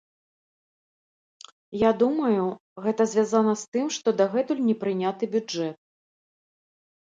Я 1.79 1.91
думаю, 2.01 2.45
гэта 2.87 3.07
звязана 3.13 3.53
з 3.65 3.77
тым, 3.77 3.93
што 3.99 4.17
дагэтуль 4.25 4.67
не 4.71 4.75
прыняты 4.87 5.33
бюджэт. 5.39 5.81